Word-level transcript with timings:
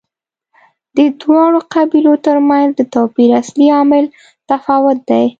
د 0.97 0.99
دواړو 1.21 1.59
قبیلو 1.73 2.13
ترمنځ 2.25 2.69
د 2.75 2.81
توپیر 2.93 3.29
اصلي 3.41 3.67
عامل 3.77 4.05
تفاوت 4.49 4.97
دی. 5.09 5.25